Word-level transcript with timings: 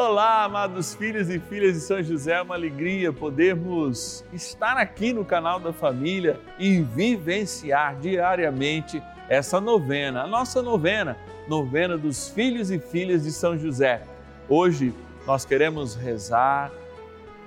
Olá, 0.00 0.44
amados 0.44 0.94
filhos 0.94 1.28
e 1.28 1.40
filhas 1.40 1.74
de 1.74 1.80
São 1.80 2.00
José, 2.00 2.34
é 2.34 2.40
uma 2.40 2.54
alegria 2.54 3.12
podermos 3.12 4.24
estar 4.32 4.76
aqui 4.76 5.12
no 5.12 5.24
canal 5.24 5.58
da 5.58 5.72
família 5.72 6.38
e 6.56 6.80
vivenciar 6.80 7.96
diariamente 7.96 9.02
essa 9.28 9.60
novena, 9.60 10.22
a 10.22 10.26
nossa 10.28 10.62
novena, 10.62 11.18
novena 11.48 11.98
dos 11.98 12.28
filhos 12.28 12.70
e 12.70 12.78
filhas 12.78 13.24
de 13.24 13.32
São 13.32 13.58
José. 13.58 14.04
Hoje 14.48 14.94
nós 15.26 15.44
queremos 15.44 15.96
rezar 15.96 16.70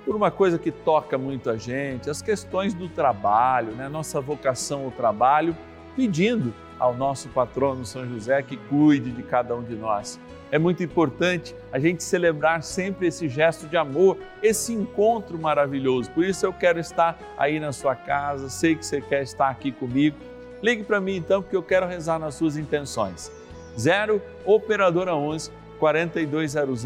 por 0.04 0.14
uma 0.14 0.30
coisa 0.30 0.58
que 0.58 0.70
toca 0.70 1.16
muito 1.16 1.48
a 1.48 1.56
gente, 1.56 2.10
as 2.10 2.20
questões 2.20 2.74
do 2.74 2.86
trabalho, 2.86 3.72
né? 3.72 3.88
nossa 3.88 4.20
vocação 4.20 4.84
ao 4.84 4.90
trabalho, 4.90 5.56
pedindo 5.96 6.52
ao 6.82 6.96
nosso 6.96 7.28
patrono 7.28 7.84
São 7.84 8.04
José 8.08 8.42
que 8.42 8.56
cuide 8.56 9.12
de 9.12 9.22
cada 9.22 9.54
um 9.54 9.62
de 9.62 9.76
nós. 9.76 10.18
É 10.50 10.58
muito 10.58 10.82
importante 10.82 11.54
a 11.70 11.78
gente 11.78 12.02
celebrar 12.02 12.60
sempre 12.64 13.06
esse 13.06 13.28
gesto 13.28 13.68
de 13.68 13.76
amor, 13.76 14.18
esse 14.42 14.72
encontro 14.72 15.38
maravilhoso. 15.38 16.10
Por 16.10 16.24
isso 16.24 16.44
eu 16.44 16.52
quero 16.52 16.80
estar 16.80 17.16
aí 17.38 17.60
na 17.60 17.70
sua 17.70 17.94
casa, 17.94 18.48
sei 18.48 18.74
que 18.74 18.84
você 18.84 19.00
quer 19.00 19.22
estar 19.22 19.48
aqui 19.48 19.70
comigo. 19.70 20.16
Ligue 20.60 20.82
para 20.82 21.00
mim 21.00 21.16
então, 21.16 21.40
porque 21.40 21.56
eu 21.56 21.62
quero 21.62 21.86
rezar 21.86 22.18
nas 22.18 22.34
suas 22.34 22.56
intenções. 22.56 23.30
0 23.78 24.20
Operadora 24.44 25.14
11 25.14 25.52
4200 25.78 26.84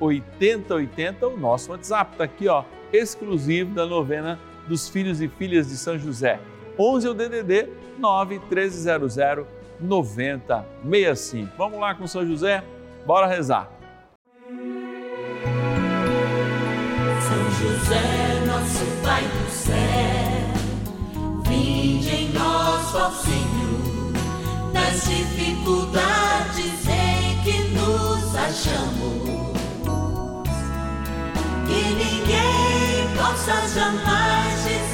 8080, 0.00 1.28
o 1.28 1.36
nosso 1.36 1.70
WhatsApp 1.70 2.12
está 2.12 2.24
aqui, 2.24 2.48
ó, 2.48 2.64
exclusivo 2.90 3.74
da 3.74 3.84
novena 3.84 4.40
dos 4.66 4.88
filhos 4.88 5.20
e 5.20 5.28
filhas 5.28 5.68
de 5.68 5.76
São 5.76 5.98
José. 5.98 6.40
11 6.78 7.06
é 7.06 7.10
o 7.10 7.14
DDD 7.14 7.68
9 7.98 8.40
1300 8.50 9.16
9065. 9.80 11.52
Vamos 11.56 11.78
lá 11.80 11.94
com 11.94 12.06
São 12.06 12.26
José? 12.26 12.62
Bora 13.06 13.26
rezar. 13.26 13.70
São 17.20 17.50
José, 17.58 18.44
nosso 18.46 18.84
Pai 19.02 19.22
do 19.22 19.50
céu, 19.50 19.74
vinde 21.46 22.14
em 22.14 22.28
nós, 22.32 22.94
ó 22.94 23.10
Senhor, 23.10 24.12
nas 24.72 25.04
dificuldades 25.06 26.88
em 26.88 27.42
que 27.42 27.68
nos 27.74 28.34
achamos. 28.36 29.54
Que 31.66 31.82
ninguém 31.94 33.08
possa 33.16 33.68
jamais 33.68 34.62
dizer 34.64 34.93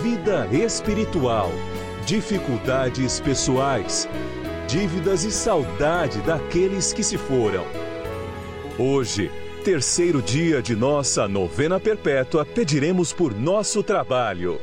vida 0.00 0.48
espiritual, 0.50 1.50
dificuldades 2.06 3.20
pessoais, 3.20 4.08
dívidas 4.66 5.22
e 5.22 5.30
saudade 5.30 6.20
daqueles 6.22 6.92
que 6.92 7.04
se 7.04 7.18
foram. 7.18 7.64
Hoje, 8.78 9.30
terceiro 9.64 10.22
dia 10.22 10.62
de 10.62 10.74
nossa 10.74 11.28
novena 11.28 11.78
perpétua, 11.78 12.44
pediremos 12.44 13.12
por 13.12 13.34
nosso 13.34 13.82
trabalho. 13.82 14.58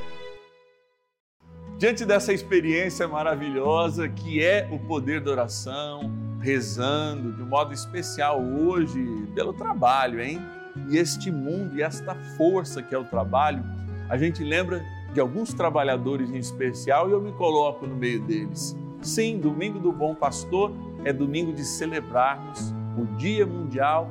Diante 1.77 2.03
dessa 2.03 2.33
experiência 2.33 3.07
maravilhosa 3.07 4.09
que 4.09 4.43
é 4.43 4.67
o 4.71 4.79
poder 4.79 5.21
da 5.21 5.31
oração, 5.31 6.11
rezando 6.41 7.31
de 7.33 7.43
um 7.43 7.45
modo 7.45 7.73
especial 7.73 8.41
hoje 8.41 8.99
pelo 9.35 9.53
trabalho, 9.53 10.21
hein? 10.21 10.41
E 10.89 10.97
este 10.97 11.31
mundo 11.31 11.77
e 11.77 11.81
esta 11.81 12.15
força 12.35 12.81
que 12.81 12.93
é 12.93 12.97
o 12.97 13.05
trabalho, 13.05 13.63
a 14.09 14.17
gente 14.17 14.43
lembra 14.43 14.83
de 15.13 15.19
alguns 15.19 15.53
trabalhadores 15.53 16.31
em 16.31 16.37
especial 16.37 17.09
e 17.09 17.11
eu 17.11 17.21
me 17.21 17.31
coloco 17.31 17.85
no 17.85 17.95
meio 17.95 18.21
deles. 18.21 18.77
Sim, 19.01 19.39
domingo 19.39 19.79
do 19.79 19.91
Bom 19.91 20.13
Pastor 20.13 20.71
é 21.03 21.13
domingo 21.13 21.53
de 21.53 21.63
celebrarmos 21.63 22.73
o 22.97 23.05
Dia 23.17 23.45
Mundial 23.45 24.09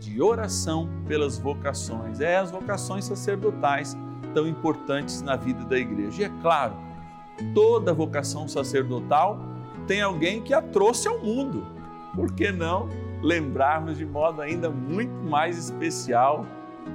de 0.00 0.20
Oração 0.20 0.88
pelas 1.06 1.38
Vocações. 1.38 2.20
É 2.20 2.38
as 2.38 2.50
vocações 2.50 3.04
sacerdotais 3.04 3.96
tão 4.34 4.46
importantes 4.46 5.22
na 5.22 5.36
vida 5.36 5.64
da 5.64 5.78
igreja. 5.78 6.22
E 6.22 6.24
é 6.24 6.30
claro, 6.40 6.74
toda 7.54 7.92
vocação 7.92 8.48
sacerdotal 8.48 9.38
tem 9.86 10.00
alguém 10.00 10.42
que 10.42 10.54
a 10.54 10.62
trouxe 10.62 11.08
ao 11.08 11.18
mundo. 11.18 11.66
Por 12.14 12.32
que 12.32 12.50
não 12.50 12.88
lembrarmos 13.22 13.98
de 13.98 14.06
modo 14.06 14.40
ainda 14.42 14.70
muito 14.70 15.12
mais 15.28 15.56
especial 15.56 16.46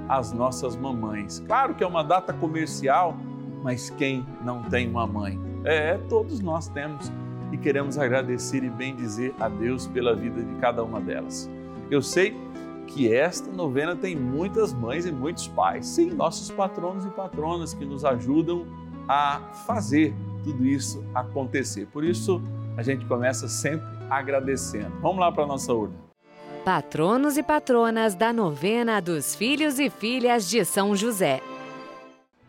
as 0.08 0.32
nossas 0.32 0.76
mamães? 0.76 1.40
Claro 1.40 1.74
que 1.74 1.82
é 1.82 1.86
uma 1.86 2.04
data 2.04 2.32
comercial 2.32 3.16
mas 3.62 3.90
quem 3.90 4.24
não 4.44 4.62
tem 4.62 4.88
uma 4.88 5.06
mãe? 5.06 5.38
É, 5.64 5.98
todos 6.08 6.40
nós 6.40 6.68
temos 6.68 7.10
e 7.52 7.56
queremos 7.56 7.98
agradecer 7.98 8.62
e 8.62 8.70
bendizer 8.70 9.34
a 9.40 9.48
Deus 9.48 9.86
pela 9.86 10.14
vida 10.14 10.42
de 10.42 10.54
cada 10.56 10.82
uma 10.84 11.00
delas. 11.00 11.50
Eu 11.90 12.02
sei 12.02 12.36
que 12.86 13.12
esta 13.12 13.50
novena 13.50 13.94
tem 13.94 14.16
muitas 14.16 14.72
mães 14.72 15.06
e 15.06 15.12
muitos 15.12 15.46
pais, 15.48 15.86
sim, 15.86 16.10
nossos 16.10 16.50
patronos 16.50 17.04
e 17.04 17.10
patronas 17.10 17.74
que 17.74 17.84
nos 17.84 18.04
ajudam 18.04 18.66
a 19.08 19.40
fazer 19.66 20.14
tudo 20.44 20.64
isso 20.66 21.04
acontecer. 21.14 21.86
Por 21.86 22.04
isso, 22.04 22.42
a 22.76 22.82
gente 22.82 23.04
começa 23.04 23.48
sempre 23.48 23.86
agradecendo. 24.10 24.92
Vamos 25.00 25.18
lá 25.18 25.30
para 25.30 25.44
a 25.44 25.46
nossa 25.46 25.72
urna. 25.72 25.94
Patronos 26.64 27.36
e 27.36 27.42
patronas 27.42 28.14
da 28.14 28.32
novena 28.32 29.00
dos 29.00 29.34
filhos 29.34 29.78
e 29.78 29.88
filhas 29.88 30.48
de 30.48 30.64
São 30.64 30.94
José. 30.94 31.40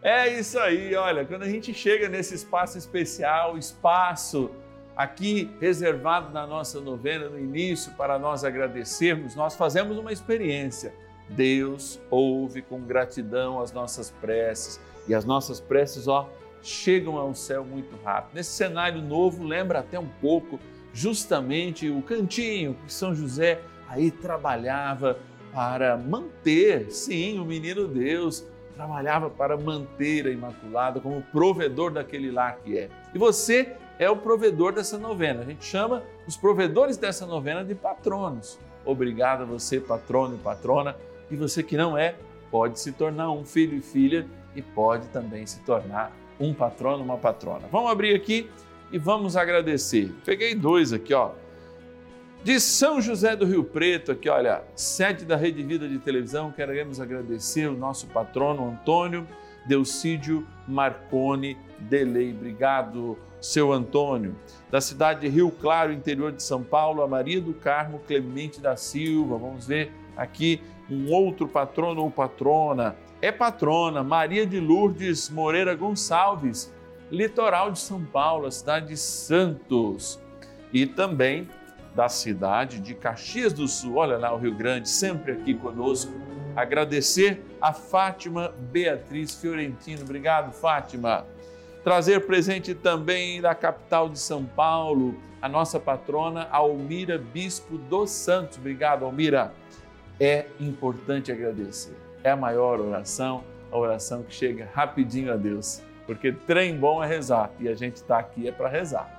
É 0.02 0.40
isso 0.40 0.58
aí, 0.58 0.96
olha, 0.96 1.26
quando 1.26 1.44
a 1.44 1.50
gente 1.50 1.74
chega 1.74 2.08
nesse 2.08 2.34
espaço 2.34 2.78
especial, 2.78 3.58
espaço 3.58 4.50
aqui 4.96 5.54
reservado 5.60 6.32
na 6.32 6.48
nossa 6.48 6.80
novena 6.80 7.28
no 7.28 7.38
início 7.38 7.92
para 7.94 8.18
nós 8.18 8.46
agradecermos, 8.46 9.36
nós 9.36 9.58
fazemos 9.58 9.98
uma 9.98 10.14
experiência. 10.14 10.94
Deus 11.28 12.00
ouve 12.10 12.62
com 12.62 12.80
gratidão 12.80 13.60
as 13.60 13.74
nossas 13.74 14.10
preces 14.10 14.80
e 15.06 15.14
as 15.14 15.26
nossas 15.26 15.60
preces, 15.60 16.08
ó, 16.08 16.30
chegam 16.64 17.18
ao 17.18 17.36
céu 17.36 17.66
muito 17.66 17.94
rápido. 18.02 18.36
Nesse 18.36 18.52
cenário 18.52 19.02
novo, 19.02 19.44
lembra 19.44 19.80
até 19.80 20.00
um 20.00 20.10
pouco 20.22 20.60
justamente 20.94 21.90
o 21.90 22.02
cantinho 22.02 22.78
que 22.86 22.94
São 22.94 23.14
José 23.14 23.60
aí 23.90 24.12
trabalhava 24.12 25.20
para 25.54 25.98
manter, 25.98 26.90
sim, 26.90 27.38
o 27.38 27.44
menino 27.44 27.86
Deus 27.86 28.46
trabalhava 28.80 29.30
para 29.30 29.58
manter 29.58 30.26
a 30.26 30.30
Imaculada 30.30 31.02
como 31.02 31.22
provedor 31.22 31.92
daquele 31.92 32.32
lar 32.32 32.60
que 32.64 32.78
é. 32.78 32.90
E 33.14 33.18
você 33.18 33.76
é 34.00 34.10
o 34.10 34.16
provedor 34.16 34.72
dessa 34.72 34.98
novena. 34.98 35.42
A 35.42 35.44
gente 35.44 35.66
chama 35.66 36.02
os 36.26 36.38
provedores 36.38 36.96
dessa 36.96 37.26
novena 37.26 37.62
de 37.62 37.76
patronos. 37.76 38.58
Obrigado 38.86 39.42
a 39.42 39.46
você, 39.46 39.82
patrono 39.82 40.36
e 40.36 40.38
patrona. 40.38 40.96
E 41.30 41.36
você 41.36 41.62
que 41.62 41.76
não 41.76 41.98
é, 41.98 42.16
pode 42.50 42.80
se 42.80 42.94
tornar 42.94 43.30
um 43.32 43.44
filho 43.44 43.78
e 43.78 43.82
filha 43.82 44.26
e 44.56 44.62
pode 44.62 45.10
também 45.10 45.46
se 45.46 45.60
tornar 45.64 46.14
um 46.40 46.54
patrono, 46.54 47.04
uma 47.04 47.18
patrona. 47.18 47.68
Vamos 47.70 47.92
abrir 47.92 48.16
aqui 48.16 48.50
e 48.94 48.98
vamos 48.98 49.36
agradecer. 49.36 50.10
Peguei 50.24 50.56
dois 50.56 50.94
aqui, 50.94 51.14
ó 51.14 51.32
de 52.44 52.60
São 52.60 53.02
José 53.02 53.36
do 53.36 53.46
Rio 53.46 53.64
Preto, 53.64 54.12
aqui, 54.12 54.30
olha, 54.30 54.64
sede 54.74 55.26
da 55.26 55.36
Rede 55.36 55.62
Vida 55.62 55.88
de 55.88 56.00
Televisão, 56.00 56.52
queremos 56.52 57.02
agradecer 57.02 57.68
o 57.68 57.78
nosso 57.78 58.08
patrono 58.08 58.70
Antônio 58.70 59.28
Delcídio 59.68 60.48
Marcone 60.66 61.58
Delei. 61.80 62.32
Obrigado, 62.32 63.18
seu 63.42 63.74
Antônio. 63.74 64.36
Da 64.72 64.80
cidade 64.80 65.22
de 65.22 65.28
Rio 65.28 65.52
Claro, 65.52 65.92
interior 65.92 66.32
de 66.32 66.42
São 66.42 66.64
Paulo, 66.64 67.02
a 67.02 67.08
Maria 67.08 67.42
do 67.42 67.54
Carmo 67.54 68.00
Clemente 68.08 68.62
da 68.62 68.78
Silva. 68.78 69.38
Vamos 69.38 69.68
ver 69.68 69.92
aqui 70.16 70.62
um 70.90 71.12
outro 71.12 71.48
patrono 71.48 72.02
ou 72.02 72.10
patrona. 72.10 72.96
É 73.22 73.34
patrona 73.34 74.02
Maria 74.02 74.46
de 74.46 74.62
Lourdes 74.62 75.30
Moreira 75.30 75.76
Gonçalves, 75.76 76.74
litoral 77.12 77.72
de 77.72 77.80
São 77.80 78.04
Paulo, 78.04 78.48
a 78.48 78.52
cidade 78.52 78.88
de 78.88 78.98
Santos. 78.98 80.20
E 80.72 80.86
também 80.86 81.48
da 81.96 82.08
cidade 82.08 82.80
de 82.80 82.94
Caxias 82.94 83.54
do 83.54 83.68
Sul, 83.68 83.96
olha 83.96 84.18
lá 84.18 84.34
o 84.34 84.38
Rio 84.38 84.56
Grande, 84.56 84.90
sempre 84.90 85.32
aqui 85.32 85.54
conosco. 85.54 86.12
Agradecer 86.56 87.44
a 87.62 87.74
Fátima 87.74 88.54
Beatriz 88.72 89.36
Fiorentino. 89.36 90.02
Obrigado, 90.02 90.52
Fátima. 90.52 91.26
Trazer 91.84 92.26
presente 92.26 92.74
também 92.74 93.42
da 93.42 93.56
capital 93.56 94.10
de 94.10 94.20
São 94.20 94.44
Paulo, 94.44 95.16
a 95.42 95.48
nossa 95.48 95.80
patrona 95.80 96.48
Almira 96.52 97.18
Bispo 97.18 97.78
dos 97.78 98.10
Santos. 98.12 98.58
Obrigado, 98.58 99.06
Almira. 99.06 99.54
É 100.20 100.48
importante 100.60 101.32
agradecer. 101.32 101.96
É 102.24 102.32
a 102.32 102.36
maior 102.36 102.82
oração, 102.82 103.44
a 103.72 103.78
oração 103.78 104.24
que 104.24 104.34
chega 104.34 104.70
rapidinho 104.74 105.32
a 105.32 105.38
Deus. 105.38 105.82
Porque 106.06 106.32
trem 106.32 106.76
bom 106.76 107.02
é 107.02 107.08
rezar 107.08 107.52
e 107.60 107.70
a 107.70 107.76
gente 107.76 107.98
está 107.98 108.20
aqui 108.20 108.48
é 108.48 108.52
para 108.52 108.68
rezar. 108.68 109.19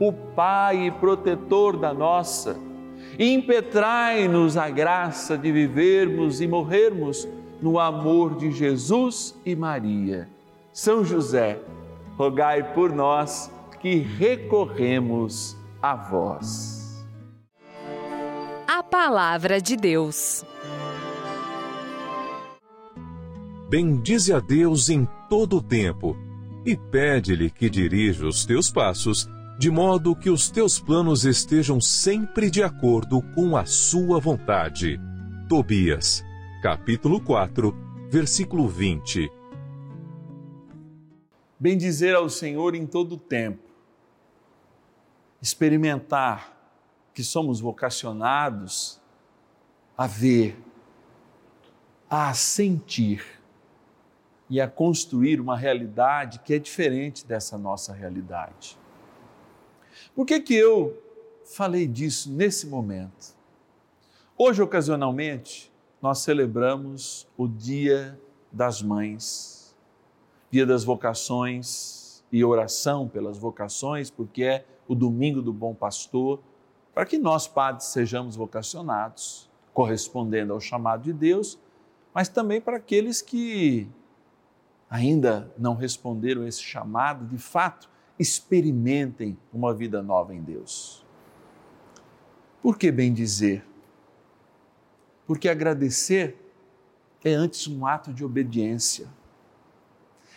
o 0.00 0.12
Pai 0.12 0.86
e 0.86 0.90
protetor 0.90 1.76
da 1.76 1.92
nossa, 1.92 2.58
impetrai-nos 3.18 4.56
a 4.56 4.70
graça 4.70 5.36
de 5.36 5.52
vivermos 5.52 6.40
e 6.40 6.48
morrermos 6.48 7.28
no 7.60 7.78
amor 7.78 8.36
de 8.36 8.50
Jesus 8.50 9.38
e 9.44 9.54
Maria. 9.54 10.26
São 10.72 11.04
José, 11.04 11.60
rogai 12.16 12.72
por 12.72 12.90
nós 12.90 13.52
que 13.80 13.96
recorremos 13.96 15.56
a 15.82 15.94
vós. 15.94 17.04
A 18.66 18.82
Palavra 18.82 19.60
de 19.60 19.76
Deus. 19.76 20.44
Bendize 23.68 24.32
a 24.32 24.40
Deus 24.40 24.88
em 24.88 25.06
todo 25.28 25.58
o 25.58 25.62
tempo 25.62 26.16
e 26.64 26.76
pede-lhe 26.76 27.50
que 27.50 27.70
dirija 27.70 28.26
os 28.26 28.44
teus 28.44 28.70
passos, 28.70 29.28
de 29.60 29.70
modo 29.70 30.16
que 30.16 30.30
os 30.30 30.50
teus 30.50 30.80
planos 30.80 31.24
estejam 31.24 31.80
sempre 31.80 32.50
de 32.50 32.62
acordo 32.62 33.20
com 33.34 33.56
a 33.56 33.66
sua 33.66 34.18
vontade. 34.18 34.98
Tobias, 35.48 36.24
capítulo 36.62 37.20
4, 37.20 37.72
versículo 38.10 38.66
20 38.66 39.30
bendizer 41.60 42.14
ao 42.16 42.30
Senhor 42.30 42.74
em 42.74 42.86
todo 42.86 43.16
o 43.16 43.18
tempo, 43.18 43.68
experimentar 45.42 46.56
que 47.12 47.22
somos 47.22 47.60
vocacionados 47.60 48.98
a 49.94 50.06
ver, 50.06 50.58
a 52.08 52.32
sentir 52.32 53.22
e 54.48 54.58
a 54.58 54.66
construir 54.66 55.38
uma 55.38 55.54
realidade 55.54 56.38
que 56.38 56.54
é 56.54 56.58
diferente 56.58 57.26
dessa 57.26 57.58
nossa 57.58 57.92
realidade. 57.92 58.79
Por 60.20 60.26
que, 60.26 60.38
que 60.38 60.54
eu 60.54 61.02
falei 61.46 61.86
disso 61.86 62.30
nesse 62.30 62.66
momento? 62.66 63.34
Hoje, 64.36 64.60
ocasionalmente, 64.60 65.72
nós 66.02 66.18
celebramos 66.18 67.26
o 67.38 67.48
Dia 67.48 68.20
das 68.52 68.82
Mães 68.82 69.74
dia 70.50 70.66
das 70.66 70.84
vocações 70.84 72.22
e 72.30 72.44
oração 72.44 73.08
pelas 73.08 73.38
vocações, 73.38 74.10
porque 74.10 74.42
é 74.42 74.66
o 74.86 74.94
domingo 74.94 75.40
do 75.40 75.54
bom 75.54 75.74
pastor, 75.74 76.38
para 76.92 77.06
que 77.06 77.16
nós, 77.16 77.48
padres, 77.48 77.86
sejamos 77.86 78.36
vocacionados, 78.36 79.48
correspondendo 79.72 80.52
ao 80.52 80.60
chamado 80.60 81.04
de 81.04 81.14
Deus, 81.14 81.58
mas 82.12 82.28
também 82.28 82.60
para 82.60 82.76
aqueles 82.76 83.22
que 83.22 83.88
ainda 84.90 85.50
não 85.56 85.74
responderam 85.74 86.46
esse 86.46 86.62
chamado, 86.62 87.24
de 87.24 87.38
fato, 87.38 87.88
experimentem 88.20 89.36
uma 89.52 89.74
vida 89.74 90.00
nova 90.00 90.32
em 90.32 90.40
Deus. 90.40 91.04
Por 92.62 92.78
que 92.78 92.92
bem 92.92 93.12
dizer? 93.12 93.64
Porque 95.26 95.48
agradecer 95.48 96.36
é 97.24 97.32
antes 97.32 97.66
um 97.66 97.84
ato 97.84 98.12
de 98.12 98.24
obediência 98.24 99.08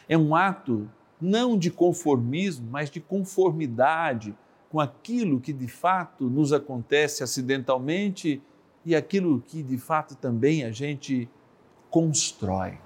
é 0.07 0.17
um 0.17 0.35
ato 0.35 0.89
não 1.19 1.57
de 1.57 1.71
conformismo, 1.71 2.67
mas 2.69 2.89
de 2.89 2.99
conformidade 2.99 4.35
com 4.69 4.79
aquilo 4.79 5.39
que 5.39 5.53
de 5.53 5.67
fato 5.67 6.29
nos 6.29 6.51
acontece 6.51 7.23
acidentalmente 7.23 8.41
e 8.85 8.95
aquilo 8.95 9.41
que 9.41 9.63
de 9.63 9.77
fato 9.77 10.15
também 10.15 10.63
a 10.63 10.71
gente 10.71 11.29
constrói. 11.89 12.77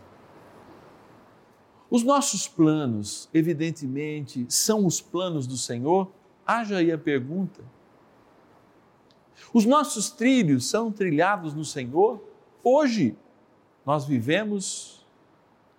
Os 1.89 2.03
nossos 2.03 2.47
planos, 2.47 3.29
evidentemente, 3.33 4.45
são 4.49 4.85
os 4.85 4.99
planos 4.99 5.47
do 5.47 5.57
Senhor? 5.57 6.11
Haja 6.45 6.77
aí 6.77 6.91
a 6.91 6.97
pergunta. 6.97 7.61
Os 9.53 9.65
nossos 9.65 10.09
trilhos 10.09 10.69
são 10.69 10.91
trilhados 10.91 11.53
no 11.53 11.63
Senhor? 11.63 12.21
Hoje, 12.63 13.15
nós 13.85 14.05
vivemos 14.05 15.05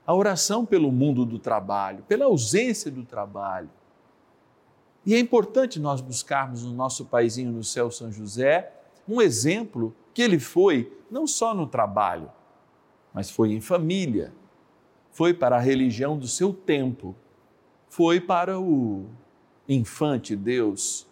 a 0.07 0.15
oração 0.15 0.65
pelo 0.65 0.91
mundo 0.91 1.27
do 1.27 1.39
trabalho, 1.39 2.03
pela 2.09 2.25
ausência 2.25 2.91
do 2.91 3.05
trabalho. 3.05 3.69
E 5.05 5.15
é 5.15 5.19
importante 5.19 5.79
nós 5.79 6.01
buscarmos 6.01 6.65
no 6.65 6.73
nosso 6.73 7.05
paizinho 7.05 7.53
no 7.53 7.63
céu, 7.63 7.91
São 7.91 8.11
José, 8.11 8.73
um 9.07 9.21
exemplo 9.21 9.95
que 10.15 10.23
ele 10.23 10.39
foi 10.39 10.91
não 11.11 11.27
só 11.27 11.55
no 11.55 11.67
trabalho, 11.67 12.31
mas 13.13 13.31
foi 13.31 13.53
em 13.53 13.61
família. 13.61 14.33
Foi 15.19 15.35
para 15.35 15.57
a 15.57 15.59
religião 15.59 16.17
do 16.17 16.29
seu 16.29 16.53
tempo, 16.53 17.13
foi 17.89 18.21
para 18.21 18.61
o 18.61 19.07
infante 19.69 20.37
Deus, 20.37 21.09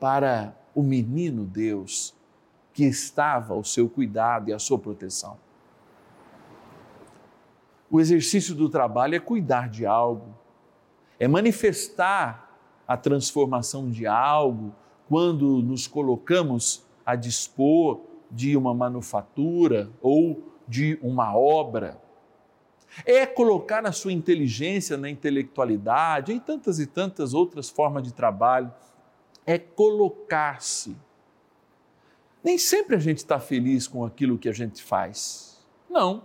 para 0.00 0.56
o 0.74 0.82
menino 0.82 1.44
Deus 1.44 2.12
que 2.72 2.82
estava 2.82 3.54
ao 3.54 3.62
seu 3.62 3.88
cuidado 3.88 4.48
e 4.48 4.52
à 4.52 4.58
sua 4.58 4.76
proteção. 4.76 5.38
O 7.88 8.00
exercício 8.00 8.56
do 8.56 8.68
trabalho 8.68 9.14
é 9.14 9.20
cuidar 9.20 9.68
de 9.68 9.86
algo, 9.86 10.34
é 11.16 11.28
manifestar 11.28 12.58
a 12.88 12.96
transformação 12.96 13.88
de 13.88 14.04
algo 14.04 14.74
quando 15.08 15.62
nos 15.62 15.86
colocamos 15.86 16.84
a 17.06 17.14
dispor 17.14 18.00
de 18.32 18.56
uma 18.56 18.74
manufatura 18.74 19.88
ou 20.02 20.42
de 20.66 20.98
uma 21.00 21.36
obra. 21.36 22.07
É 23.04 23.26
colocar 23.26 23.86
a 23.86 23.92
sua 23.92 24.12
inteligência 24.12 24.96
na 24.96 25.08
intelectualidade, 25.08 26.32
em 26.32 26.38
tantas 26.38 26.78
e 26.78 26.86
tantas 26.86 27.34
outras 27.34 27.68
formas 27.68 28.02
de 28.02 28.12
trabalho. 28.12 28.72
É 29.46 29.58
colocar-se. 29.58 30.96
Nem 32.42 32.58
sempre 32.58 32.96
a 32.96 32.98
gente 32.98 33.18
está 33.18 33.38
feliz 33.40 33.86
com 33.86 34.04
aquilo 34.04 34.38
que 34.38 34.48
a 34.48 34.52
gente 34.52 34.82
faz. 34.82 35.58
Não. 35.88 36.22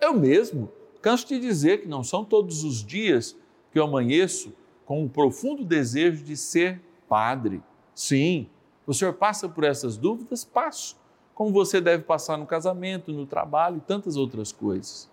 Eu 0.00 0.14
mesmo 0.14 0.70
canso 1.00 1.28
de 1.28 1.38
dizer 1.38 1.82
que 1.82 1.88
não 1.88 2.02
são 2.02 2.24
todos 2.24 2.64
os 2.64 2.84
dias 2.84 3.36
que 3.70 3.78
eu 3.78 3.84
amanheço 3.84 4.52
com 4.84 5.02
um 5.02 5.08
profundo 5.08 5.64
desejo 5.64 6.24
de 6.24 6.36
ser 6.36 6.80
padre. 7.08 7.62
Sim, 7.94 8.48
o 8.86 8.92
senhor 8.92 9.14
passa 9.14 9.48
por 9.48 9.64
essas 9.64 9.96
dúvidas? 9.96 10.44
Passo. 10.44 10.96
Como 11.34 11.52
você 11.52 11.80
deve 11.80 12.04
passar 12.04 12.36
no 12.36 12.46
casamento, 12.46 13.12
no 13.12 13.26
trabalho 13.26 13.78
e 13.78 13.80
tantas 13.80 14.16
outras 14.16 14.52
coisas. 14.52 15.10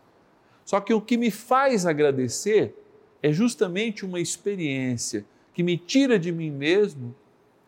Só 0.65 0.79
que 0.79 0.93
o 0.93 1.01
que 1.01 1.17
me 1.17 1.29
faz 1.29 1.86
agradecer 1.86 2.75
é 3.22 3.32
justamente 3.32 4.05
uma 4.05 4.20
experiência 4.20 5.25
que 5.53 5.63
me 5.63 5.77
tira 5.77 6.17
de 6.17 6.32
mim 6.32 6.50
mesmo 6.50 7.15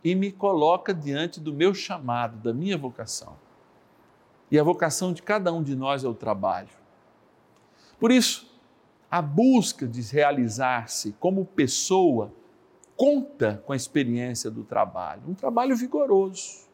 e 0.03 0.15
me 0.15 0.31
coloca 0.31 0.93
diante 0.93 1.39
do 1.39 1.53
meu 1.53 1.73
chamado, 1.73 2.37
da 2.37 2.53
minha 2.53 2.77
vocação. 2.77 3.35
E 4.51 4.59
a 4.59 4.63
vocação 4.63 5.11
de 5.11 5.21
cada 5.21 5.51
um 5.51 5.63
de 5.63 5.75
nós 5.75 6.03
é 6.03 6.07
o 6.07 6.13
trabalho. 6.13 6.69
Por 7.99 8.11
isso, 8.11 8.53
a 9.09 9.21
busca 9.21 9.87
de 9.87 10.01
realizar-se 10.01 11.15
como 11.19 11.45
pessoa 11.45 12.31
conta 12.95 13.61
com 13.65 13.73
a 13.73 13.75
experiência 13.75 14.49
do 14.49 14.63
trabalho. 14.63 15.21
Um 15.27 15.33
trabalho 15.33 15.75
vigoroso, 15.75 16.67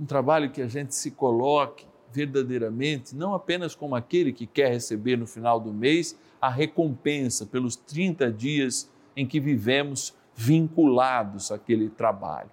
um 0.00 0.04
trabalho 0.04 0.50
que 0.50 0.62
a 0.62 0.68
gente 0.68 0.94
se 0.94 1.10
coloque 1.10 1.86
verdadeiramente, 2.12 3.14
não 3.16 3.34
apenas 3.34 3.74
como 3.74 3.94
aquele 3.94 4.32
que 4.32 4.46
quer 4.46 4.70
receber 4.70 5.16
no 5.16 5.26
final 5.26 5.58
do 5.58 5.72
mês 5.72 6.18
a 6.40 6.48
recompensa 6.48 7.46
pelos 7.46 7.76
30 7.76 8.30
dias 8.30 8.90
em 9.16 9.26
que 9.26 9.40
vivemos 9.40 10.14
vinculados 10.34 11.52
àquele 11.52 11.88
trabalho, 11.88 12.50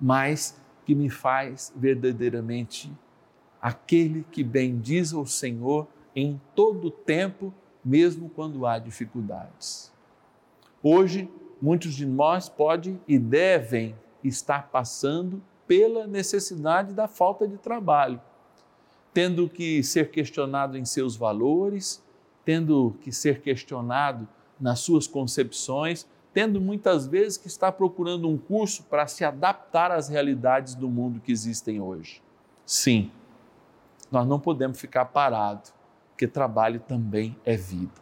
mas 0.00 0.60
que 0.84 0.94
me 0.94 1.08
faz 1.08 1.72
verdadeiramente 1.76 2.92
aquele 3.60 4.24
que 4.30 4.42
bendiz 4.42 5.12
o 5.12 5.24
Senhor 5.24 5.86
em 6.14 6.40
todo 6.54 6.88
o 6.88 6.90
tempo 6.90 7.54
mesmo 7.84 8.28
quando 8.28 8.66
há 8.66 8.78
dificuldades. 8.78 9.92
Hoje, 10.82 11.30
muitos 11.60 11.94
de 11.94 12.06
nós 12.06 12.48
podem 12.48 13.00
e 13.06 13.18
devem 13.18 13.94
estar 14.22 14.68
passando 14.68 15.42
pela 15.66 16.06
necessidade 16.06 16.92
da 16.92 17.06
falta 17.06 17.46
de 17.46 17.56
trabalho, 17.56 18.20
tendo 19.12 19.48
que 19.48 19.82
ser 19.82 20.10
questionado 20.10 20.76
em 20.78 20.84
seus 20.84 21.16
valores, 21.16 22.02
tendo 22.44 22.96
que 23.00 23.12
ser 23.12 23.40
questionado 23.40 24.26
nas 24.58 24.80
suas 24.80 25.06
concepções, 25.06 26.06
tendo 26.32 26.60
muitas 26.60 27.06
vezes 27.06 27.36
que 27.36 27.46
estar 27.46 27.72
procurando 27.72 28.28
um 28.28 28.38
curso 28.38 28.84
para 28.84 29.06
se 29.06 29.24
adaptar 29.24 29.90
às 29.90 30.08
realidades 30.08 30.74
do 30.74 30.88
mundo 30.88 31.20
que 31.20 31.30
existem 31.30 31.80
hoje. 31.80 32.22
Sim, 32.64 33.10
nós 34.10 34.26
não 34.26 34.40
podemos 34.40 34.80
ficar 34.80 35.06
parados 35.06 35.72
porque 36.10 36.26
trabalho 36.26 36.80
também 36.80 37.36
é 37.44 37.56
vida. 37.56 38.00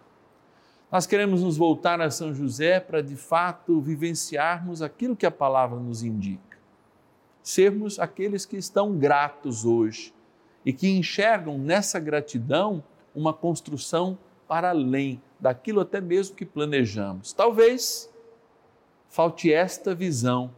Nós 0.93 1.07
queremos 1.07 1.43
nos 1.43 1.57
voltar 1.57 2.01
a 2.01 2.11
São 2.11 2.35
José 2.35 2.81
para 2.81 3.01
de 3.01 3.17
fato 3.17 3.81
vivenciarmos 3.81 4.83
aquilo 4.83 5.17
que 5.17 5.25
a 5.25 5.31
palavra 5.31 5.79
nos 5.79 6.03
indica. 6.03 6.59
Sermos 7.43 7.99
aqueles 7.99 8.45
que 8.45 8.57
estão 8.57 8.99
gratos 8.99 9.65
hoje 9.65 10.13
e 10.65 10.73
que 10.73 10.89
enxergam 10.89 11.59
nessa 11.59 11.99
gratidão 11.99 12.83
uma 13.15 13.33
construção 13.33 14.19
para 14.47 14.71
além 14.71 15.21
daquilo 15.39 15.81
até 15.81 16.01
mesmo 16.01 16.37
que 16.37 16.45
planejamos. 16.45 17.33
Talvez 17.33 18.13
falte 19.09 19.53
esta 19.53 19.95
visão 19.95 20.51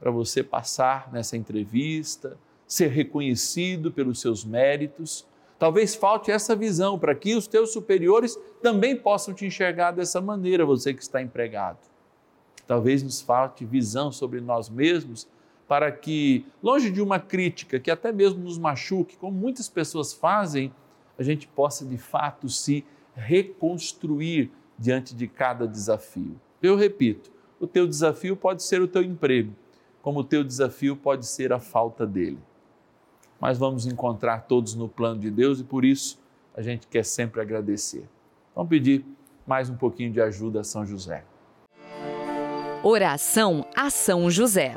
para 0.00 0.10
você 0.10 0.42
passar 0.42 1.10
nessa 1.12 1.36
entrevista, 1.36 2.36
ser 2.66 2.88
reconhecido 2.88 3.92
pelos 3.92 4.20
seus 4.20 4.44
méritos 4.44 5.26
Talvez 5.58 5.94
falte 5.94 6.30
essa 6.30 6.54
visão 6.56 6.98
para 6.98 7.14
que 7.14 7.34
os 7.34 7.46
teus 7.46 7.72
superiores 7.72 8.38
também 8.62 8.96
possam 8.96 9.32
te 9.32 9.46
enxergar 9.46 9.92
dessa 9.92 10.20
maneira, 10.20 10.66
você 10.66 10.92
que 10.92 11.02
está 11.02 11.22
empregado. 11.22 11.78
Talvez 12.66 13.02
nos 13.02 13.20
falte 13.20 13.64
visão 13.64 14.10
sobre 14.10 14.40
nós 14.40 14.68
mesmos 14.68 15.28
para 15.66 15.90
que, 15.90 16.46
longe 16.62 16.90
de 16.90 17.00
uma 17.00 17.18
crítica 17.18 17.80
que 17.80 17.90
até 17.90 18.12
mesmo 18.12 18.42
nos 18.42 18.58
machuque, 18.58 19.16
como 19.16 19.36
muitas 19.36 19.68
pessoas 19.68 20.12
fazem, 20.12 20.72
a 21.18 21.22
gente 21.22 21.46
possa 21.46 21.84
de 21.84 21.96
fato 21.96 22.48
se 22.48 22.84
reconstruir 23.14 24.50
diante 24.78 25.14
de 25.14 25.26
cada 25.26 25.66
desafio. 25.66 26.38
Eu 26.62 26.76
repito, 26.76 27.30
o 27.60 27.66
teu 27.66 27.86
desafio 27.86 28.36
pode 28.36 28.62
ser 28.62 28.82
o 28.82 28.88
teu 28.88 29.02
emprego, 29.02 29.54
como 30.02 30.20
o 30.20 30.24
teu 30.24 30.44
desafio 30.44 30.96
pode 30.96 31.26
ser 31.26 31.52
a 31.52 31.60
falta 31.60 32.06
dele 32.06 32.38
mas 33.44 33.58
vamos 33.58 33.84
encontrar 33.84 34.46
todos 34.46 34.74
no 34.74 34.88
plano 34.88 35.20
de 35.20 35.30
Deus 35.30 35.60
e 35.60 35.64
por 35.64 35.84
isso 35.84 36.18
a 36.56 36.62
gente 36.62 36.86
quer 36.86 37.04
sempre 37.04 37.42
agradecer. 37.42 38.08
Vamos 38.54 38.70
pedir 38.70 39.04
mais 39.46 39.68
um 39.68 39.76
pouquinho 39.76 40.10
de 40.10 40.18
ajuda 40.18 40.60
a 40.60 40.64
São 40.64 40.86
José. 40.86 41.24
Oração 42.82 43.66
a 43.76 43.90
São 43.90 44.30
José. 44.30 44.76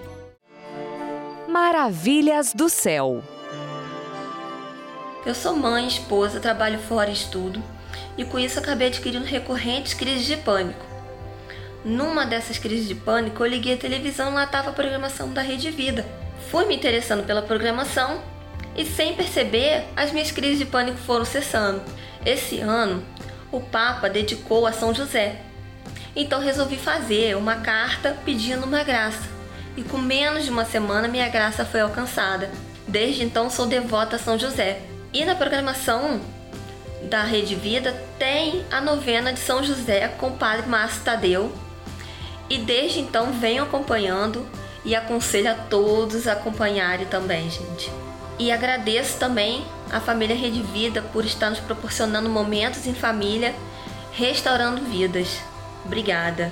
Maravilhas 1.51 2.53
do 2.53 2.69
céu. 2.69 3.21
Eu 5.25 5.35
sou 5.35 5.53
mãe, 5.53 5.85
esposa, 5.85 6.39
trabalho 6.39 6.79
fora 6.79 7.09
e 7.09 7.13
estudo, 7.13 7.61
e 8.17 8.23
com 8.23 8.39
isso 8.39 8.57
acabei 8.57 8.87
adquirindo 8.87 9.25
recorrentes 9.25 9.93
crises 9.93 10.25
de 10.25 10.37
pânico. 10.37 10.85
Numa 11.83 12.25
dessas 12.25 12.57
crises 12.57 12.87
de 12.87 12.95
pânico, 12.95 13.43
eu 13.43 13.49
liguei 13.49 13.73
a 13.73 13.77
televisão 13.77 14.31
e 14.31 14.33
lá 14.35 14.45
estava 14.45 14.69
a 14.69 14.73
programação 14.73 15.33
da 15.33 15.41
Rede 15.41 15.69
Vida. 15.71 16.05
Fui 16.49 16.63
me 16.63 16.73
interessando 16.77 17.25
pela 17.25 17.41
programação 17.41 18.21
e, 18.73 18.85
sem 18.85 19.13
perceber, 19.13 19.83
as 19.93 20.13
minhas 20.13 20.31
crises 20.31 20.57
de 20.57 20.65
pânico 20.65 20.99
foram 20.99 21.25
cessando. 21.25 21.81
Esse 22.25 22.61
ano, 22.61 23.03
o 23.51 23.59
Papa 23.59 24.09
dedicou 24.09 24.65
a 24.65 24.71
São 24.71 24.93
José. 24.93 25.41
Então 26.15 26.39
resolvi 26.39 26.77
fazer 26.77 27.35
uma 27.35 27.57
carta 27.57 28.17
pedindo 28.23 28.65
uma 28.65 28.83
graça. 28.83 29.30
E 29.75 29.83
com 29.83 29.97
menos 29.97 30.43
de 30.43 30.49
uma 30.49 30.65
semana 30.65 31.07
minha 31.07 31.29
graça 31.29 31.65
foi 31.65 31.81
alcançada. 31.81 32.49
Desde 32.87 33.23
então 33.23 33.49
sou 33.49 33.65
devota 33.65 34.17
a 34.17 34.19
São 34.19 34.37
José. 34.37 34.81
E 35.13 35.23
na 35.25 35.35
programação 35.35 36.19
da 37.03 37.23
Rede 37.23 37.55
Vida 37.55 37.95
tem 38.19 38.65
a 38.71 38.81
novena 38.81 39.33
de 39.33 39.39
São 39.39 39.63
José 39.63 40.07
com 40.19 40.27
o 40.27 40.37
Padre 40.37 40.67
Márcio 40.67 41.03
Tadeu. 41.03 41.51
E 42.49 42.57
desde 42.57 42.99
então 42.99 43.31
venho 43.33 43.63
acompanhando 43.63 44.45
e 44.83 44.95
aconselho 44.95 45.51
a 45.51 45.55
todos 45.55 46.27
a 46.27 46.33
acompanharem 46.33 47.05
também, 47.05 47.49
gente. 47.49 47.91
E 48.37 48.51
agradeço 48.51 49.17
também 49.19 49.63
à 49.91 49.99
família 49.99 50.35
Rede 50.35 50.61
Vida 50.61 51.01
por 51.13 51.23
estar 51.23 51.49
nos 51.49 51.59
proporcionando 51.59 52.27
momentos 52.29 52.85
em 52.87 52.93
família, 52.93 53.53
restaurando 54.11 54.81
vidas. 54.81 55.39
Obrigada. 55.85 56.51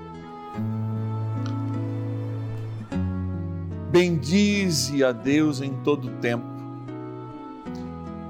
Bendize 3.91 5.03
a 5.03 5.11
Deus 5.11 5.61
em 5.61 5.73
todo 5.83 6.09
tempo 6.21 6.51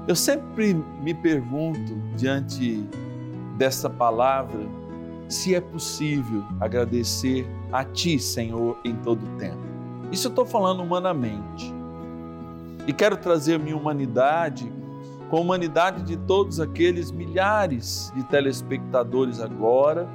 eu 0.06 0.16
sempre 0.16 0.74
me 1.00 1.14
pergunto, 1.14 1.94
diante 2.16 2.84
dessa 3.56 3.88
palavra, 3.88 4.60
se 5.28 5.54
é 5.54 5.60
possível 5.60 6.44
agradecer 6.60 7.46
a 7.70 7.84
Ti, 7.84 8.18
Senhor, 8.18 8.78
em 8.84 8.96
todo 8.96 9.24
o 9.24 9.38
tempo. 9.38 9.62
Isso 10.10 10.26
eu 10.26 10.30
estou 10.30 10.44
falando 10.44 10.82
humanamente. 10.82 11.72
E 12.84 12.92
quero 12.92 13.16
trazer 13.16 13.60
minha 13.60 13.76
humanidade 13.76 14.70
com 15.30 15.36
a 15.36 15.40
humanidade 15.40 16.02
de 16.02 16.16
todos 16.16 16.58
aqueles 16.58 17.12
milhares 17.12 18.12
de 18.14 18.24
telespectadores 18.24 19.40
agora, 19.40 20.08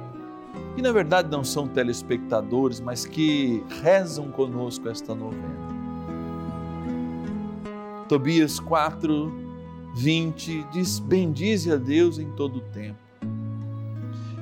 que 0.74 0.82
na 0.82 0.92
verdade 0.92 1.28
não 1.30 1.42
são 1.42 1.66
telespectadores, 1.66 2.80
mas 2.80 3.04
que 3.04 3.64
rezam 3.82 4.30
conosco 4.30 4.88
esta 4.88 5.14
novena. 5.14 5.68
Tobias 8.08 8.58
4, 8.60 9.32
20 9.96 10.66
diz: 10.72 10.98
Bendize 10.98 11.72
a 11.72 11.76
Deus 11.76 12.18
em 12.18 12.30
todo 12.30 12.58
o 12.58 12.60
tempo. 12.60 12.98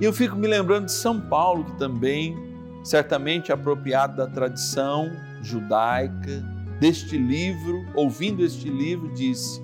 E 0.01 0.05
eu 0.05 0.13
fico 0.13 0.37
me 0.37 0.47
lembrando 0.47 0.87
de 0.87 0.93
São 0.93 1.21
Paulo, 1.21 1.65
que 1.65 1.73
também, 1.79 2.37
certamente 2.85 3.51
apropriado 3.51 4.17
da 4.17 4.27
tradição 4.27 5.11
judaica, 5.43 6.45
deste 6.79 7.17
livro, 7.17 7.85
ouvindo 7.95 8.45
este 8.45 8.69
livro, 8.69 9.09
disse: 9.15 9.63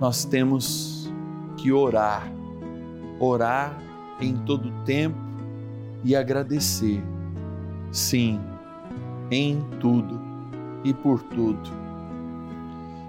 Nós 0.00 0.24
temos 0.24 1.12
que 1.58 1.70
orar, 1.70 2.32
orar 3.18 3.89
em 4.20 4.36
todo 4.36 4.70
tempo 4.84 5.18
e 6.04 6.14
agradecer. 6.14 7.02
Sim, 7.92 8.40
em 9.30 9.60
tudo 9.80 10.20
e 10.84 10.94
por 10.94 11.22
tudo 11.22 11.80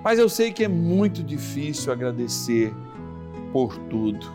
mas 0.03 0.17
eu 0.17 0.27
sei 0.27 0.51
que 0.51 0.63
é 0.63 0.67
muito 0.67 1.23
difícil 1.23 1.93
agradecer 1.93 2.73
por 3.53 3.77
tudo. 3.89 4.25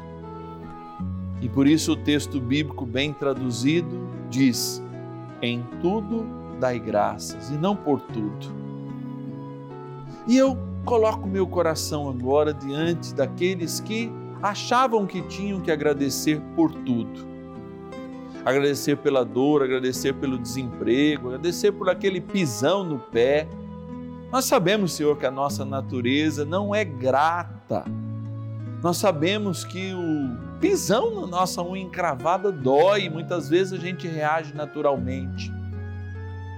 E 1.41 1.49
por 1.49 1.67
isso 1.67 1.93
o 1.93 1.97
texto 1.97 2.41
bíblico 2.41 2.87
bem 2.87 3.12
traduzido 3.12 4.09
diz: 4.31 4.83
em 5.43 5.62
tudo 5.83 6.25
dai 6.61 6.79
graças 6.79 7.51
e 7.51 7.55
não 7.55 7.75
por 7.75 8.01
tudo. 8.01 8.55
E 10.27 10.37
eu 10.37 10.57
coloco 10.85 11.27
meu 11.27 11.47
coração 11.47 12.09
agora 12.09 12.55
diante 12.55 13.12
daqueles 13.15 13.81
que 13.81 14.11
achavam 14.42 15.07
que 15.07 15.22
tinham 15.22 15.61
que 15.61 15.70
agradecer 15.70 16.40
por 16.55 16.72
tudo. 16.72 17.27
Agradecer 18.44 18.96
pela 18.96 19.25
dor, 19.25 19.62
agradecer 19.62 20.14
pelo 20.14 20.38
desemprego, 20.38 21.29
agradecer 21.29 21.72
por 21.72 21.90
aquele 21.90 22.20
pisão 22.20 22.85
no 22.85 22.99
pé, 22.99 23.49
nós 24.31 24.44
sabemos, 24.44 24.92
Senhor, 24.92 25.16
que 25.16 25.25
a 25.25 25.31
nossa 25.31 25.64
natureza 25.64 26.44
não 26.44 26.75
é 26.75 26.85
grata. 26.85 27.85
Nós 28.83 28.96
sabemos 28.96 29.64
que 29.64 29.94
o 29.94 30.59
pisão 30.61 31.22
na 31.22 31.27
nossa 31.27 31.62
unha 31.62 31.83
encravada 31.83 32.51
dói, 32.51 33.09
muitas 33.09 33.49
vezes 33.49 33.72
a 33.72 33.77
gente 33.77 34.07
reage 34.07 34.55
naturalmente. 34.55 35.53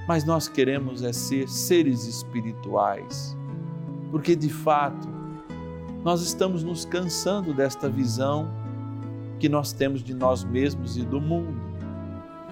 Mas 0.07 0.25
nós 0.25 0.49
queremos 0.49 1.03
é 1.03 1.13
ser 1.13 1.47
seres 1.49 2.07
espirituais, 2.07 3.37
porque 4.11 4.35
de 4.35 4.49
fato 4.49 5.07
nós 6.05 6.23
estamos 6.23 6.63
nos 6.63 6.85
cansando 6.85 7.53
desta 7.53 7.89
visão 7.89 8.51
que 9.39 9.49
nós 9.49 9.73
temos 9.73 10.03
de 10.03 10.15
nós 10.15 10.45
mesmos 10.45 10.97
e 10.97 11.03
do 11.05 11.21
mundo. 11.21 11.61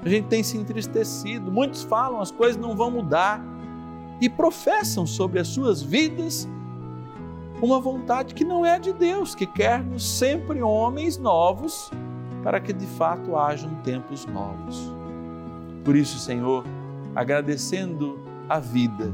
A 0.04 0.08
gente 0.08 0.28
tem 0.28 0.42
se 0.42 0.56
entristecido, 0.56 1.50
muitos 1.50 1.82
falam 1.82 2.20
as 2.20 2.30
coisas 2.30 2.56
não 2.56 2.76
vão 2.76 2.90
mudar 2.90 3.42
e 4.20 4.28
professam 4.28 5.06
sobre 5.06 5.40
as 5.40 5.48
suas 5.48 5.82
vidas 5.82 6.48
uma 7.60 7.80
vontade 7.80 8.34
que 8.34 8.44
não 8.44 8.64
é 8.64 8.78
de 8.78 8.92
Deus, 8.92 9.34
que 9.34 9.46
quer-nos 9.46 10.06
sempre 10.06 10.62
homens 10.62 11.16
novos, 11.16 11.90
para 12.42 12.60
que 12.60 12.72
de 12.72 12.86
fato 12.86 13.36
hajam 13.36 13.74
tempos 13.76 14.26
novos. 14.26 14.92
Por 15.82 15.96
isso, 15.96 16.18
Senhor, 16.18 16.64
agradecendo 17.14 18.20
a 18.48 18.58
vida, 18.58 19.12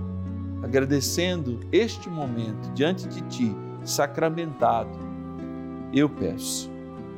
agradecendo 0.63 1.61
este 1.71 2.11
momento 2.11 2.71
diante 2.75 3.07
de 3.07 3.21
Ti, 3.23 3.57
sacramentado, 3.85 4.91
eu 5.93 6.09
peço 6.09 6.71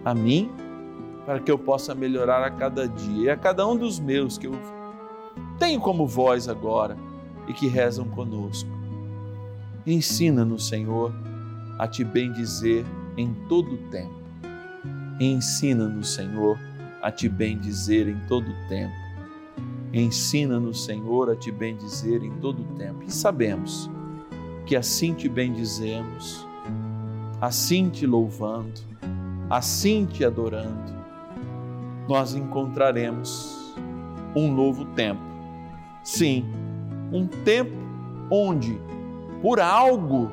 a 0.04 0.14
mim, 0.14 0.50
para 1.24 1.40
que 1.40 1.50
eu 1.50 1.58
possa 1.58 1.94
melhorar 1.94 2.44
a 2.44 2.50
cada 2.50 2.86
dia, 2.86 3.24
e 3.24 3.30
a 3.30 3.36
cada 3.36 3.66
um 3.66 3.76
dos 3.76 3.98
meus 3.98 4.36
que 4.36 4.46
eu 4.46 4.52
tenho 5.58 5.80
como 5.80 6.06
voz 6.06 6.48
agora 6.48 6.96
e 7.48 7.52
que 7.52 7.66
rezam 7.66 8.06
conosco. 8.08 8.68
Ensina-nos, 9.86 10.68
Senhor, 10.68 11.12
a 11.78 11.86
te 11.86 12.04
bendizer 12.04 12.84
em 13.16 13.34
todo 13.48 13.74
o 13.74 13.78
tempo. 13.90 14.14
Ensina-nos, 15.20 16.14
Senhor, 16.14 16.58
a 17.02 17.10
te 17.10 17.28
bendizer 17.28 18.08
em 18.08 18.18
todo 18.26 18.48
o 18.48 18.68
tempo. 18.68 18.94
Ensina-nos, 19.92 20.84
Senhor, 20.84 21.30
a 21.30 21.36
te 21.36 21.52
bendizer 21.52 22.24
em 22.24 22.32
todo 22.40 22.62
o 22.62 22.74
tempo. 22.76 23.02
E 23.04 23.12
sabemos 23.12 23.90
que 24.66 24.74
assim 24.74 25.14
te 25.14 25.28
bendizemos, 25.28 26.46
assim 27.44 27.90
te 27.90 28.06
louvando, 28.06 28.80
assim 29.50 30.06
te 30.06 30.24
adorando, 30.24 30.94
nós 32.08 32.34
encontraremos 32.34 33.74
um 34.34 34.50
novo 34.50 34.86
tempo. 34.86 35.20
Sim, 36.02 36.46
um 37.12 37.26
tempo 37.26 37.76
onde, 38.30 38.80
por 39.42 39.60
algo 39.60 40.30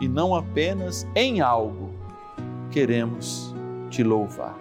e 0.00 0.08
não 0.08 0.34
apenas 0.34 1.06
em 1.14 1.42
algo, 1.42 1.90
queremos 2.70 3.54
te 3.90 4.02
louvar. 4.02 4.58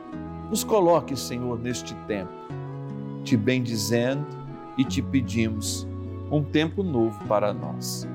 Nos 0.49 0.65
coloque, 0.65 1.15
Senhor, 1.15 1.57
neste 1.59 1.95
tempo. 2.07 2.33
te 3.23 3.35
bendizendo 3.35 4.27
e 4.77 4.83
te 4.83 5.01
pedimos 5.01 5.87
um 6.29 6.43
tempo 6.43 6.83
novo 6.83 7.17
para 7.25 7.51
nós. 7.53 8.07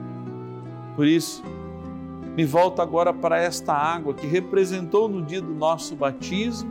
Por 0.94 1.04
isso, 1.04 1.42
me 2.36 2.44
volto 2.44 2.80
agora 2.80 3.12
para 3.12 3.38
esta 3.38 3.74
água 3.74 4.14
que 4.14 4.26
representou 4.26 5.08
no 5.08 5.22
dia 5.22 5.40
do 5.40 5.52
nosso 5.52 5.96
batismo 5.96 6.70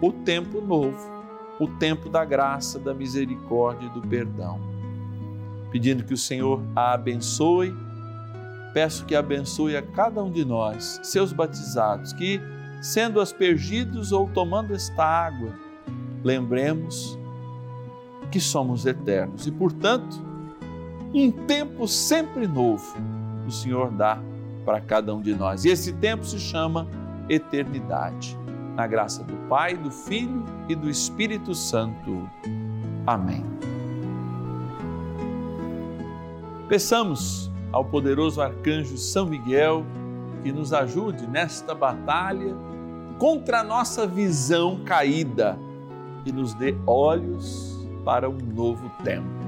o 0.00 0.12
tempo 0.12 0.60
novo, 0.60 0.98
o 1.58 1.66
tempo 1.66 2.08
da 2.08 2.24
graça, 2.24 2.78
da 2.78 2.94
misericórdia 2.94 3.86
e 3.86 3.90
do 3.90 4.00
perdão. 4.06 4.60
Pedindo 5.70 6.04
que 6.04 6.14
o 6.14 6.18
Senhor 6.18 6.62
a 6.74 6.92
abençoe, 6.92 7.74
peço 8.72 9.04
que 9.04 9.14
abençoe 9.14 9.76
a 9.76 9.82
cada 9.82 10.22
um 10.22 10.30
de 10.30 10.44
nós, 10.44 11.00
seus 11.02 11.32
batizados, 11.32 12.12
que, 12.12 12.40
sendo 12.80 13.20
aspergidos 13.20 14.12
ou 14.12 14.28
tomando 14.28 14.74
esta 14.74 15.04
água, 15.04 15.52
lembremos 16.22 17.18
que 18.30 18.40
somos 18.40 18.86
eternos 18.86 19.46
e, 19.46 19.52
portanto, 19.52 20.22
um 21.12 21.30
tempo 21.30 21.88
sempre 21.88 22.46
novo 22.46 22.94
o 23.48 23.50
Senhor 23.50 23.90
dá 23.90 24.18
para 24.68 24.82
cada 24.82 25.14
um 25.14 25.22
de 25.22 25.34
nós. 25.34 25.64
E 25.64 25.70
esse 25.70 25.94
tempo 25.94 26.26
se 26.26 26.38
chama 26.38 26.86
eternidade. 27.26 28.36
Na 28.76 28.86
graça 28.86 29.24
do 29.24 29.34
Pai, 29.48 29.74
do 29.74 29.90
Filho 29.90 30.44
e 30.68 30.74
do 30.74 30.90
Espírito 30.90 31.54
Santo. 31.54 32.28
Amém. 33.06 33.42
Peçamos 36.68 37.50
ao 37.72 37.82
poderoso 37.82 38.42
arcanjo 38.42 38.98
São 38.98 39.24
Miguel 39.24 39.86
que 40.42 40.52
nos 40.52 40.74
ajude 40.74 41.26
nesta 41.26 41.74
batalha 41.74 42.54
contra 43.18 43.60
a 43.60 43.64
nossa 43.64 44.06
visão 44.06 44.84
caída 44.84 45.58
e 46.26 46.30
nos 46.30 46.52
dê 46.52 46.76
olhos 46.86 47.88
para 48.04 48.28
um 48.28 48.36
novo 48.36 48.90
tempo. 49.02 49.47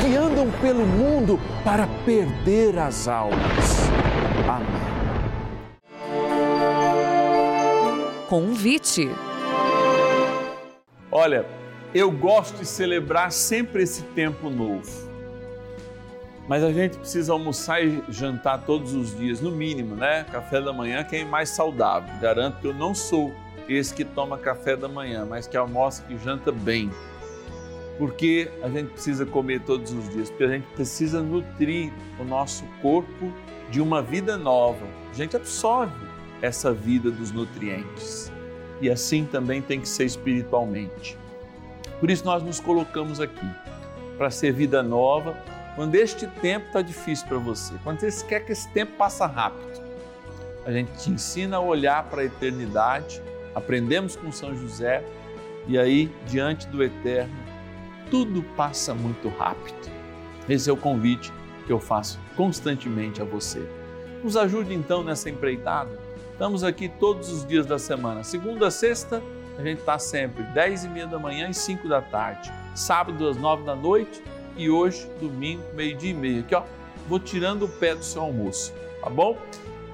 que 0.00 0.16
andam 0.16 0.50
pelo 0.60 0.86
mundo 0.86 1.38
para 1.64 1.86
perder 2.04 2.78
as 2.78 3.08
almas. 3.08 3.88
Amém. 4.48 4.88
Convite. 8.28 9.10
Olha, 11.10 11.46
eu 11.94 12.10
gosto 12.10 12.58
de 12.58 12.66
celebrar 12.66 13.32
sempre 13.32 13.82
esse 13.82 14.02
tempo 14.02 14.50
novo. 14.50 15.08
Mas 16.46 16.62
a 16.62 16.72
gente 16.72 16.96
precisa 16.96 17.32
almoçar 17.32 17.82
e 17.82 18.02
jantar 18.08 18.62
todos 18.64 18.94
os 18.94 19.16
dias, 19.16 19.40
no 19.40 19.50
mínimo, 19.50 19.94
né? 19.94 20.24
Café 20.30 20.60
da 20.60 20.72
manhã, 20.72 21.04
quem 21.04 21.22
é 21.22 21.24
mais 21.24 21.50
saudável. 21.50 22.08
Garanto 22.20 22.60
que 22.60 22.66
eu 22.66 22.74
não 22.74 22.94
sou 22.94 23.32
esse 23.68 23.92
que 23.92 24.04
toma 24.04 24.38
café 24.38 24.74
da 24.74 24.88
manhã, 24.88 25.26
mas 25.26 25.46
que 25.46 25.56
almoça 25.56 26.04
e 26.08 26.16
janta 26.16 26.50
bem. 26.50 26.90
Porque 27.98 28.48
a 28.62 28.68
gente 28.68 28.92
precisa 28.92 29.26
comer 29.26 29.60
todos 29.62 29.92
os 29.92 30.08
dias, 30.10 30.30
porque 30.30 30.44
a 30.44 30.48
gente 30.48 30.66
precisa 30.68 31.20
nutrir 31.20 31.92
o 32.18 32.24
nosso 32.24 32.64
corpo 32.80 33.32
de 33.70 33.80
uma 33.80 34.00
vida 34.00 34.36
nova. 34.36 34.86
A 35.10 35.14
gente 35.14 35.36
absorve 35.36 36.06
essa 36.40 36.72
vida 36.72 37.10
dos 37.10 37.32
nutrientes. 37.32 38.32
E 38.80 38.88
assim 38.88 39.24
também 39.24 39.60
tem 39.60 39.80
que 39.80 39.88
ser 39.88 40.04
espiritualmente. 40.04 41.18
Por 41.98 42.08
isso 42.08 42.24
nós 42.24 42.42
nos 42.42 42.60
colocamos 42.60 43.20
aqui 43.20 43.48
para 44.16 44.30
ser 44.30 44.52
vida 44.52 44.82
nova. 44.82 45.36
Quando 45.74 45.96
este 45.96 46.26
tempo 46.40 46.66
está 46.68 46.80
difícil 46.80 47.26
para 47.26 47.38
você, 47.38 47.74
quando 47.82 48.00
você 48.00 48.24
quer 48.24 48.44
que 48.44 48.52
esse 48.52 48.68
tempo 48.70 48.92
passe 48.96 49.24
rápido, 49.24 49.82
a 50.64 50.70
gente 50.70 50.92
te 50.92 51.10
ensina 51.10 51.56
a 51.56 51.60
olhar 51.60 52.04
para 52.04 52.22
a 52.22 52.24
eternidade 52.24 53.20
aprendemos 53.58 54.16
com 54.16 54.30
São 54.32 54.54
José 54.54 55.04
e 55.66 55.78
aí, 55.78 56.10
diante 56.26 56.66
do 56.68 56.82
Eterno, 56.82 57.34
tudo 58.10 58.42
passa 58.56 58.94
muito 58.94 59.28
rápido. 59.28 59.90
Esse 60.48 60.70
é 60.70 60.72
o 60.72 60.76
convite 60.76 61.32
que 61.66 61.72
eu 61.72 61.78
faço 61.78 62.18
constantemente 62.36 63.20
a 63.20 63.24
você. 63.24 63.68
Nos 64.22 64.36
ajude 64.36 64.74
então 64.74 65.02
nessa 65.02 65.28
empreitada. 65.28 65.98
Estamos 66.32 66.64
aqui 66.64 66.88
todos 66.88 67.30
os 67.30 67.46
dias 67.46 67.66
da 67.66 67.78
semana, 67.78 68.22
segunda 68.22 68.68
a 68.68 68.70
sexta, 68.70 69.22
a 69.58 69.62
gente 69.62 69.80
está 69.80 69.98
sempre 69.98 70.44
10 70.44 70.84
e 70.84 70.88
meia 70.88 71.06
da 71.06 71.18
manhã 71.18 71.48
e 71.48 71.54
5 71.54 71.88
da 71.88 72.00
tarde, 72.00 72.52
sábado 72.76 73.28
às 73.28 73.36
9 73.36 73.64
da 73.64 73.74
noite 73.74 74.22
e 74.56 74.70
hoje, 74.70 75.10
domingo, 75.20 75.62
meio-dia 75.74 76.10
e 76.10 76.14
meia. 76.14 76.40
Aqui, 76.40 76.54
ó, 76.54 76.62
vou 77.08 77.18
tirando 77.18 77.64
o 77.64 77.68
pé 77.68 77.94
do 77.94 78.04
seu 78.04 78.22
almoço, 78.22 78.72
tá 79.02 79.10
bom? 79.10 79.36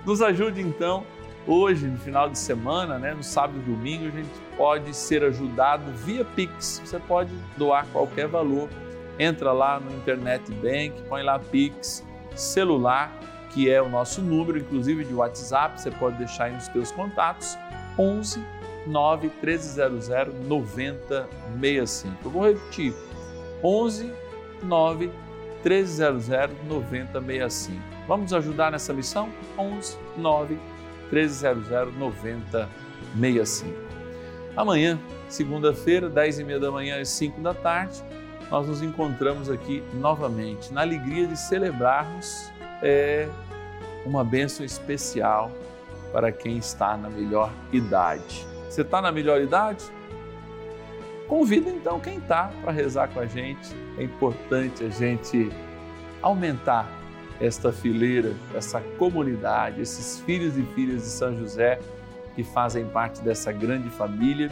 Nos 0.04 0.20
ajude 0.20 0.60
então 0.60 1.04
Hoje, 1.46 1.86
no 1.86 1.98
final 1.98 2.30
de 2.30 2.38
semana, 2.38 2.98
né, 2.98 3.12
no 3.12 3.22
sábado 3.22 3.58
e 3.58 3.62
domingo, 3.62 4.06
a 4.06 4.10
gente 4.10 4.30
pode 4.56 4.94
ser 4.94 5.22
ajudado 5.22 5.92
via 5.92 6.24
Pix. 6.24 6.80
Você 6.82 6.98
pode 6.98 7.30
doar 7.56 7.86
qualquer 7.92 8.26
valor. 8.26 8.70
Entra 9.18 9.52
lá 9.52 9.78
no 9.78 9.94
Internet 9.94 10.50
Bank, 10.52 11.02
põe 11.06 11.22
lá 11.22 11.38
Pix, 11.38 12.02
celular, 12.34 13.12
que 13.50 13.70
é 13.70 13.80
o 13.80 13.90
nosso 13.90 14.22
número, 14.22 14.58
inclusive 14.58 15.04
de 15.04 15.14
WhatsApp, 15.14 15.80
você 15.80 15.90
pode 15.90 16.16
deixar 16.16 16.44
aí 16.44 16.54
nos 16.54 16.66
teus 16.68 16.90
contatos, 16.90 17.58
11 17.98 18.42
9 18.86 19.30
1300 19.42 20.08
9065. 20.48 22.16
Eu 22.24 22.30
vou 22.30 22.48
repetir, 22.48 22.94
11 23.62 24.12
9 24.62 25.12
1300 25.62 26.28
9065. 26.68 27.80
Vamos 28.08 28.32
ajudar 28.32 28.72
nessa 28.72 28.92
missão? 28.92 29.28
11 29.56 29.96
9 30.16 30.54
1300 30.54 30.73
9065. 31.10 33.74
Amanhã, 34.56 35.00
segunda-feira, 35.28 36.08
10 36.08 36.38
e 36.38 36.44
meia 36.44 36.60
da 36.60 36.70
manhã 36.70 37.00
às 37.00 37.08
5 37.08 37.40
da 37.40 37.52
tarde, 37.52 38.00
nós 38.50 38.68
nos 38.68 38.82
encontramos 38.82 39.50
aqui 39.50 39.82
novamente, 39.94 40.72
na 40.72 40.82
alegria 40.82 41.26
de 41.26 41.36
celebrarmos 41.36 42.52
é, 42.82 43.28
uma 44.04 44.22
bênção 44.22 44.64
especial 44.64 45.50
para 46.12 46.30
quem 46.30 46.58
está 46.58 46.96
na 46.96 47.10
melhor 47.10 47.50
idade. 47.72 48.46
Você 48.68 48.82
está 48.82 49.02
na 49.02 49.10
melhor 49.10 49.40
idade? 49.40 49.84
Convida 51.26 51.70
então 51.70 51.98
quem 51.98 52.18
está 52.18 52.52
para 52.62 52.70
rezar 52.70 53.08
com 53.08 53.18
a 53.18 53.26
gente. 53.26 53.74
É 53.98 54.04
importante 54.04 54.84
a 54.84 54.88
gente 54.88 55.50
aumentar 56.22 56.88
esta 57.40 57.72
fileira, 57.72 58.32
essa 58.54 58.80
comunidade, 58.98 59.80
esses 59.80 60.20
filhos 60.20 60.56
e 60.56 60.62
filhas 60.74 61.02
de 61.02 61.08
São 61.08 61.36
José 61.36 61.78
que 62.34 62.42
fazem 62.42 62.84
parte 62.86 63.20
dessa 63.22 63.52
grande 63.52 63.88
família 63.90 64.50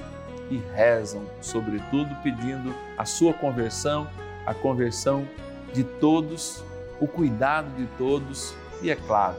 e 0.51 0.61
rezam, 0.75 1.25
sobretudo, 1.41 2.15
pedindo 2.23 2.75
a 2.97 3.05
sua 3.05 3.33
conversão, 3.33 4.07
a 4.47 4.55
conversão 4.55 5.27
de 5.73 5.83
todos, 5.83 6.63
o 7.01 7.07
cuidado 7.07 7.75
de 7.77 7.87
todos 7.97 8.55
e, 8.83 8.91
é 8.91 8.97
claro, 8.97 9.37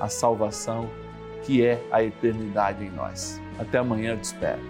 a 0.00 0.08
salvação 0.08 0.88
que 1.44 1.64
é 1.64 1.80
a 1.90 2.02
eternidade 2.02 2.84
em 2.84 2.90
nós. 2.90 3.40
Até 3.58 3.78
amanhã, 3.78 4.12
eu 4.12 4.18
te 4.18 4.24
espero. 4.24 4.60